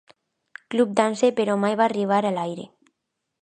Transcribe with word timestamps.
"Club 0.73 0.95
Dance", 0.99 1.29
però, 1.41 1.59
mai 1.65 1.77
va 1.83 1.87
arribar 1.89 2.23
a 2.23 2.33
l'aire. 2.39 2.67